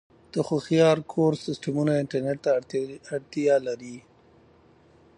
د 0.33 0.35
هوښیار 0.47 0.97
کور 1.13 1.33
سیسټمونه 1.45 1.91
انټرنیټ 2.01 2.39
ته 2.69 2.79
اړتیا 3.15 3.55
لري. 3.67 3.97